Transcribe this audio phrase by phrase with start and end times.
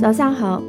[0.00, 0.62] 早上好，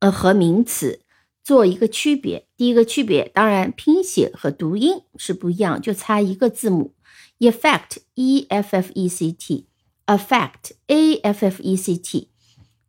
[0.00, 1.00] 呃和名词
[1.44, 2.46] 做一个区别。
[2.56, 6.94] 第一个区别，当然拼写和读音是不一样，就差一个字母
[7.38, 12.30] ，effect e f f e c t，affect a f f e c t。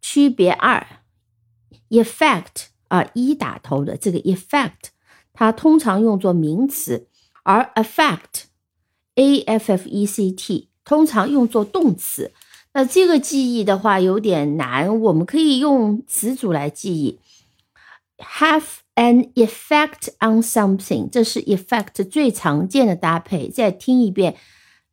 [0.01, 0.85] 区别二
[1.89, 4.92] ，effect 啊一打头的这个 effect。
[5.33, 7.07] 它通常用作名词，
[7.43, 12.31] 而 affect，a f f e c t，通常用作动词。
[12.73, 17.19] 那这个记忆的话有点难，我们可以用词组来记忆。
[18.17, 18.63] have
[18.95, 23.49] an effect on something，这是 effect 最常见的搭配。
[23.49, 24.35] 再听一遍，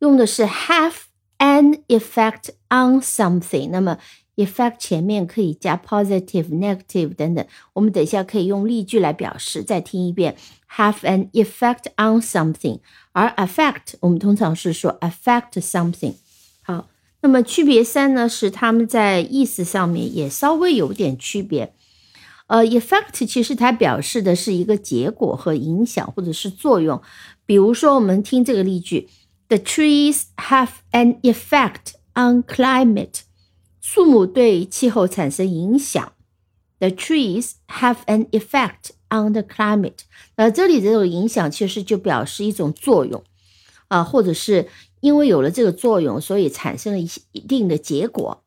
[0.00, 0.94] 用的是 have
[1.38, 3.70] an effect on something。
[3.70, 3.98] 那么
[4.44, 9.62] effect 前面可以加 positive、negative 等等，我们等一下可以用例句来表示。
[9.62, 10.36] 再听一遍
[10.76, 12.80] ，have an effect on something，
[13.12, 16.14] 而 affect 我们通常是说 affect something。
[16.62, 16.88] 好，
[17.20, 21.72] 那么区别三呢，是他们在意思上面也稍微有点区别。
[22.46, 27.00] 呃，effect 其实它表示的是一个结果和影响或者是作用。
[27.46, 29.08] 比如说，我们听这个例句
[29.48, 33.20] ：The trees have an effect on climate。
[33.92, 36.12] 树木对气候产生影响。
[36.78, 40.02] The trees have an effect on the climate。
[40.36, 43.24] 那这里这种影响其实就表示一种作用
[43.88, 44.68] 啊，或者是
[45.00, 48.44] 因为有了这个作用，所以产生了一些一定的结果。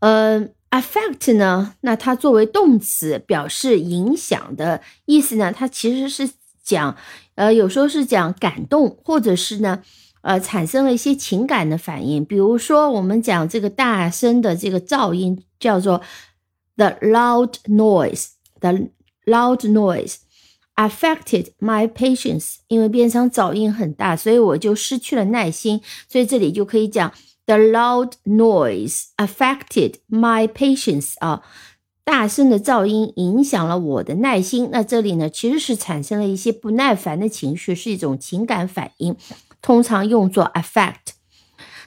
[0.00, 6.28] 呃，affect 呢，那它作为动词表示影响的意思呢，它其实是
[6.64, 6.96] 讲
[7.36, 9.84] 呃，有时候是讲感动，或者是呢。
[10.28, 16.02] 呃，产生了一些情感的反应，比如说我们讲这个大声的这个噪音叫做
[16.76, 18.90] the loud noise，the
[19.24, 20.16] loud noise
[20.76, 27.10] affected my patience，因为边上噪音很大，所以我就失去了耐心，所以这里就可以讲
[27.46, 31.42] the loud noise affected my patience 啊，
[32.04, 34.68] 大声的噪音影响了我的耐心。
[34.70, 39.16] 那这里呢，其实是产生了一些不耐烦的情绪，是一种情感反应。
[39.60, 41.14] 通常用作 affect，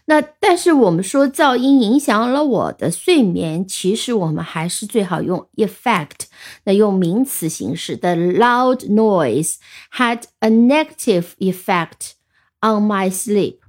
[0.05, 6.25] 那但是我们说噪音影响了我的睡眠，其实我们还是最好用 effect。
[6.65, 9.55] 那用名词形式，the loud noise
[9.93, 12.11] had a negative effect
[12.59, 13.59] on my sleep。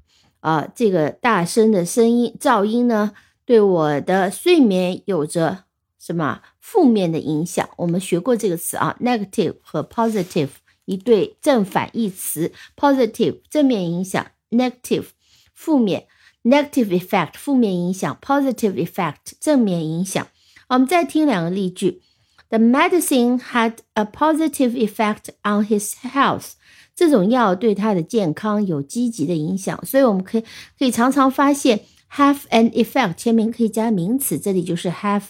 [0.40, 3.12] 啊，这个大声的声音噪音呢，
[3.44, 5.64] 对我的睡眠有着
[6.00, 7.68] 什么负面的影响？
[7.76, 10.48] 我们学过这个词啊，negative 和 positive。
[10.84, 15.06] 一对正反义词：positive 正面影响，negative
[15.54, 16.06] 负面
[16.42, 20.26] ；negative effect 负面影响，positive effect 正面影响。
[20.68, 22.02] 我们再听两个例句
[22.48, 26.52] ：The medicine had a positive effect on his health。
[26.94, 29.84] 这种药对他的健康有积极的影响。
[29.86, 30.44] 所以我们可以
[30.78, 31.80] 可以常常发现
[32.12, 35.24] ，have an effect 前面可以加名词，这里就是 have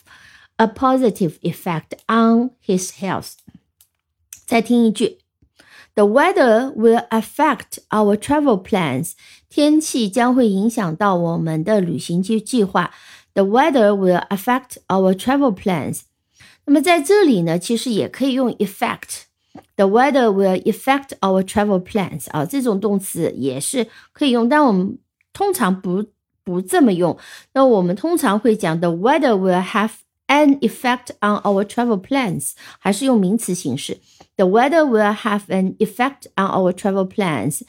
[0.56, 3.34] a positive effect on his health。
[4.46, 5.21] 再听一句。
[5.95, 9.13] The weather will affect our travel plans.
[9.49, 12.91] 天气将会影响到我们的旅行计计划。
[13.33, 16.01] The weather will affect our travel plans.
[16.65, 19.23] 那么在这里呢，其实也可以用 effect.
[19.75, 22.29] The weather will affect our travel plans.
[22.31, 24.97] 啊，这种动词也是可以用，但我们
[25.33, 26.05] 通常不
[26.43, 27.17] 不这么用。
[27.53, 29.91] 那我们通常会讲 the weather will have
[30.31, 33.99] an effect on our travel plans，还是用名词形式。
[34.35, 37.61] The weather will have an effect on our travel plans.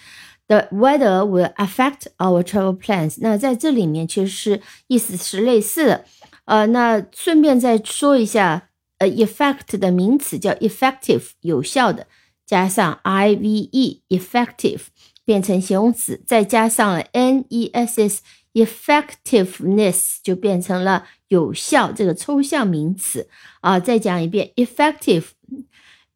[0.49, 3.19] The weather will affect our travel plans.
[3.21, 6.05] 那在这里面其实是意思是类似的。
[6.47, 12.07] 呃，那顺便再说一下，呃，effect 的名词叫 effective，有效的，
[12.47, 14.81] 加上 i v e，effective。
[15.25, 18.23] 变成形容词，再加上了 n e s s
[18.55, 23.28] effectiveness 就变成了 有效这个抽象名词
[23.62, 23.80] 啊。
[23.80, 25.26] 再讲一遍，effective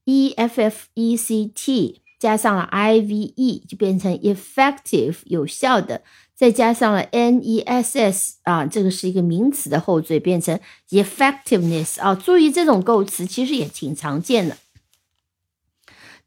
[0.05, 6.01] e f f e c t 加上了 i v e 就变成 effective 有效的，
[6.35, 10.59] 再加上了 n e s s 啊，这个是一个名词的后缀，变成
[10.89, 12.15] effectiveness 啊。
[12.15, 14.57] 注意这种构词其实也挺常见的。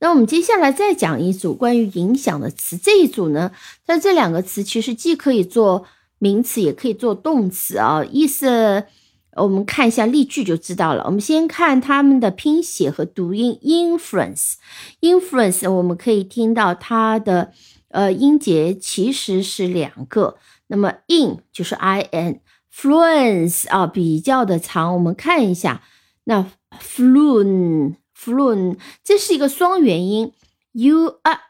[0.03, 2.79] 那我们接下来再讲一组关于影响的词。
[2.79, 3.53] 这一组呢，
[3.87, 5.85] 它这两个词其实既可以做
[6.21, 8.05] 名词，也可以做动词啊。
[8.05, 8.85] 意思
[9.33, 11.03] 我们看一下例句就知道了。
[11.07, 13.59] 我们先看它们的拼写和读音。
[13.63, 17.51] influence，influence，我们可以听到它的
[17.89, 20.37] 呃音节其实是两个。
[20.69, 24.95] 那么 in 就是 i n，fluence 啊比较的长。
[24.95, 25.83] 我们看一下，
[26.25, 26.47] 那
[26.81, 27.97] fluent。
[28.23, 30.35] fluent，这是一个双元音
[30.73, 31.41] ，u a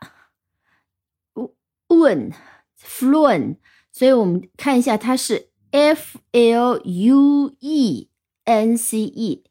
[1.88, 2.32] un
[2.80, 3.56] fluent，
[3.92, 8.08] 所以我们看一下，它是 f l u e
[8.44, 9.44] n c e，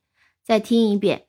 [0.44, 1.28] 再听一遍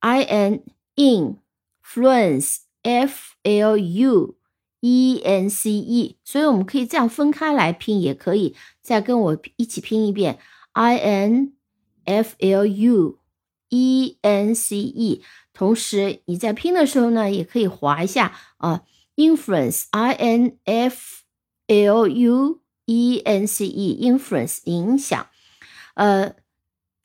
[0.00, 0.62] ，i n
[0.96, 4.36] influence f l u
[4.80, 10.38] e n c e，所以我们可以这样分开来拼，也可以再跟我一起拼一遍
[10.72, 11.52] ，i n
[12.04, 13.18] f l u。
[13.70, 15.22] e n c e，
[15.52, 18.82] 同时你在拼的时候呢，也可以划一下啊
[19.16, 21.24] ，influence i n f
[21.68, 25.28] l u e n c e，influence 影响，
[25.94, 26.34] 呃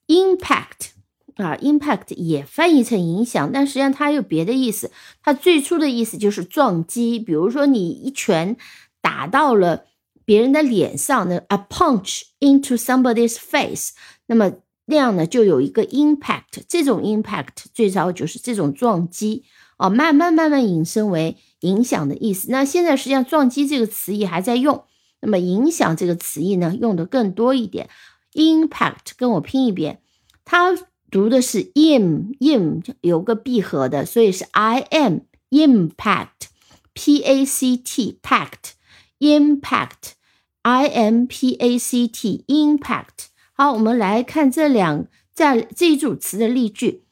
[0.07, 0.89] ，impact
[1.35, 4.89] 啊，impact 也翻译成影响，但实际上它有别的意思，
[5.21, 8.57] 它最初的意思就是撞击，比如说你一拳
[9.01, 9.85] 打到了
[10.25, 13.91] 别人的脸上，那 a punch into somebody's face，
[14.25, 14.53] 那么。
[14.85, 19.45] 那样呢，就有一个 impact，这种 impact 最早就是这种撞击
[19.77, 22.51] 哦，慢慢慢慢引申为影响的意思。
[22.51, 24.85] 那现在实际上撞击这个词义还在用，
[25.21, 27.89] 那么影响这个词义呢，用的更多一点。
[28.33, 29.99] impact 跟我拼一遍，
[30.43, 30.75] 它
[31.11, 35.19] 读的是 im，im 有个闭合的，所以是 i m
[35.51, 43.27] impact，p a c t pact，impact，i m p a c t impact。
[43.53, 47.02] 好，我们来看这两在这一组词的例句。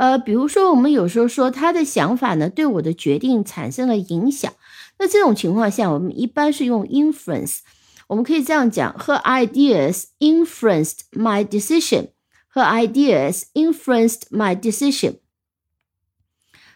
[0.00, 4.50] 呃，比如说，我们有时候说他的想法呢，对我的决定产生了影响。
[4.98, 7.58] 那这种情况下，我们一般是用 influence。
[8.06, 12.12] 我们可以这样讲：Her ideas influenced my decision.
[12.54, 15.16] Her ideas influenced my decision.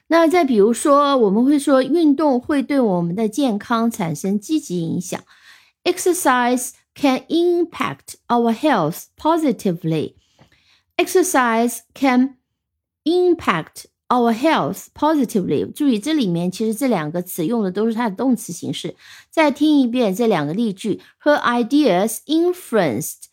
[0.08, 5.18] 那再比如说，我们会说运动会对我们的健康产生积极影响。
[5.84, 6.72] Exercise.
[6.94, 10.14] can impact our health positively.
[10.96, 12.36] Exercise can
[13.03, 15.71] impact our health positively。
[15.71, 18.95] 注意，这里面其实这两个词用的都是它的动词形式。
[19.29, 23.25] 再听一遍这两个例句：Her ideas influenced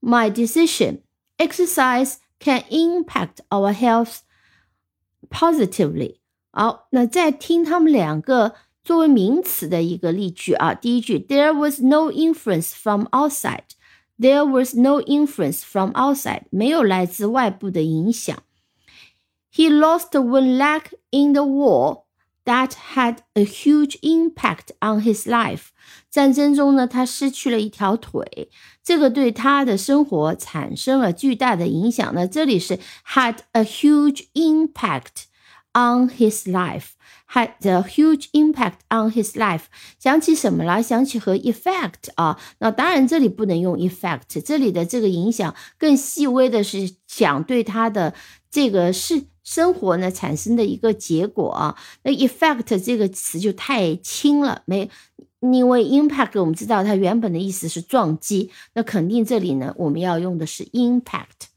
[0.00, 1.00] my decision.
[1.36, 4.18] Exercise can impact our health
[5.30, 6.16] positively。
[6.52, 13.64] 好，那再听他们两个作为名词的一个例句啊，第一句，There was no influence from outside.
[14.18, 18.42] There was no influence from outside，没有来自外部的影响。
[19.55, 20.81] He lost one leg
[21.11, 22.03] in the war
[22.43, 25.67] that had a huge impact on his life。
[26.11, 28.49] 战争中呢，他失去了一条腿，
[28.83, 32.11] 这个对他的生活产生了巨大的影响。
[32.13, 32.79] 那这里是
[33.13, 35.25] had a huge impact
[35.73, 36.89] on his life。
[37.27, 39.63] Had a huge impact on his life。
[39.99, 40.81] 想起什么了？
[40.81, 42.39] 想起和 effect 啊。
[42.59, 48.13] 那当然这里不能用 effect，这里的这个影响更细微的是想对他的
[48.49, 51.77] 这个是生活呢产生的一个结果啊。
[52.03, 54.89] 那 effect 这个词就太轻了，没
[55.41, 61.49] 因为 impact 我们知道它原本的意思是撞击，那肯定这里呢我们要用的是 impact。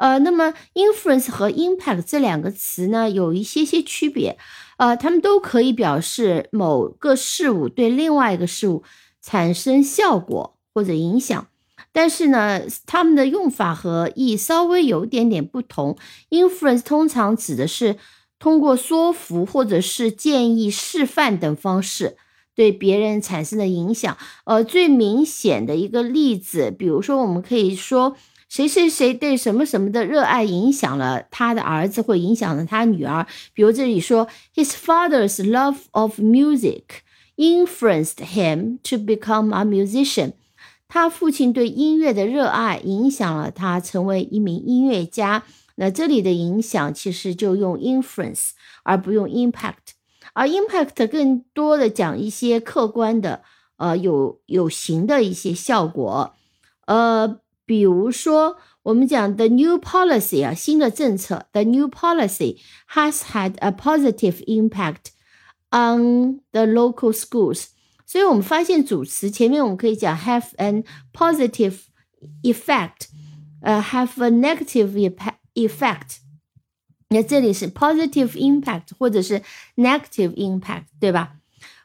[0.00, 4.38] 呃，那么 influence 和 impact 这两个词呢有一些些区别。
[4.78, 8.82] 呃，它们都可以表示某个事物对另外一个事物
[9.20, 11.48] 产生效果或者影响，
[11.92, 15.98] 但是呢，它们的用法和意义稍微有一点点不同。
[16.30, 17.96] Influence 通常指的是
[18.38, 22.16] 通过说服或者是建议、示范等方式
[22.54, 24.16] 对别人产生的影响。
[24.46, 28.16] 呃，最明显的一个例子，比如说，我们可以说。
[28.50, 33.24] 谁谁谁对什么什么的热爱影响了他的儿子，或影响了他女儿。
[33.54, 34.26] 比如这里说
[34.56, 36.82] ，His father's love of music
[37.36, 40.32] influenced him to become a musician。
[40.88, 45.44] 他父亲对音乐的热爱影响了他成为一名音乐家。
[45.76, 48.50] 那这里的影响其实就用 influence
[48.82, 49.94] 而不用 impact。
[50.32, 53.42] 而 impact 更多的讲一些客观的，
[53.76, 56.34] 呃，有有形的一些效果，
[56.86, 57.38] 呃，
[57.69, 62.59] 比如说我们讲的 new policy 啊，新的政策，the new policy
[62.93, 65.11] has had a positive impact
[65.71, 67.67] on the local schools。
[68.05, 71.79] 所以我们发现主词前面我们可以讲 have an positive
[72.43, 73.07] effect，
[73.61, 75.15] 呃，have a negative
[75.55, 76.17] effect。
[77.09, 79.41] 那这里是 positive impact 或者是
[79.75, 81.37] negative impact，对吧？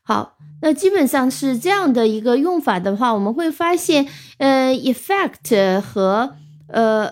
[0.07, 4.07] 好，那基本上是这样的一个用法的话，我们会发现，
[4.37, 6.35] 呃，effect 和
[6.67, 7.11] 呃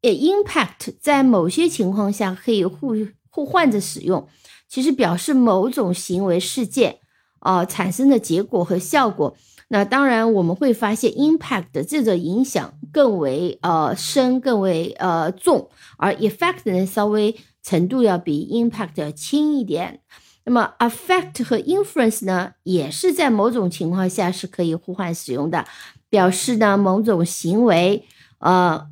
[0.00, 2.94] ，impact 在某些情况下可以互
[3.28, 4.26] 互换着使用，
[4.66, 7.00] 其实表示某种行为事件
[7.40, 9.36] 啊产生的结果和效果。
[9.68, 20.00] 那当然我们会发现 impact 这个影响更为呃深，更为呃重，而 effect 呢稍微程度要比 impact 要轻一点。
[20.44, 25.64] 那么 affect 和 influence 呢，也是在某种情况下是可以互换使用的，
[26.10, 28.04] 表示呢某种行为
[28.38, 28.86] 呃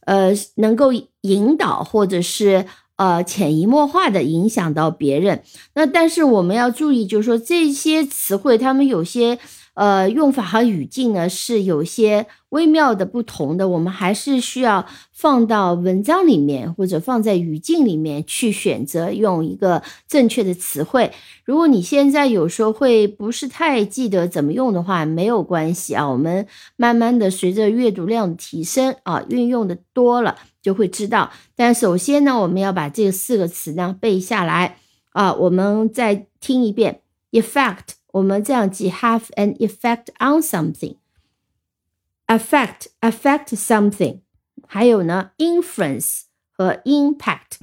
[0.00, 2.66] 呃能够引导或者是
[2.96, 5.42] 呃潜移默化的影响到别人。
[5.74, 9.38] 那但是我们要注意，就是说这些词汇它们有些。
[9.74, 21.10] 呃，用法和语境呢是有些微妙的不同的，我们还是需要放到文章里面或者放在语境里面去选择用一个正确的词汇。
[21.44, 31.32] 如果你现在有时候会不是太记得怎么用的话，没有关系啊，我们慢慢的随着阅读量的提升啊，运用的多了就会知道。
[31.56, 34.76] 但首先呢，我们要把这四个词呢背下来
[35.10, 37.00] 啊，我们再听一遍
[37.32, 38.03] ，effect。
[38.14, 44.20] 我们这样记：have an effect on something，affect affect something，
[44.68, 46.20] 还有呢，influence
[46.56, 47.58] 和 impact。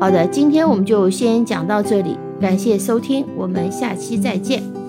[0.00, 4.79] 好的，今天我们就先讲到这里，感谢收听，我们下期再见。